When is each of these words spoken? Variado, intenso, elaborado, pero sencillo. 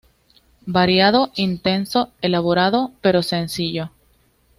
Variado, 0.65 1.31
intenso, 1.35 2.11
elaborado, 2.23 2.91
pero 3.01 3.21
sencillo. 3.21 3.91